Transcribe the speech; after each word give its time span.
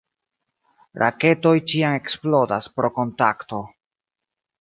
Raketoj 1.01 1.53
ĉiam 1.73 1.97
eksplodas 1.97 2.71
pro 2.79 2.91
kontakto. 2.97 3.61